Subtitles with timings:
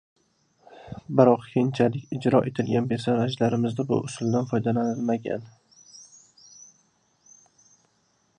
[1.19, 5.47] Biroq keyinchalik ijro etgan personajlarimda bu usuldan foydalanilmagan.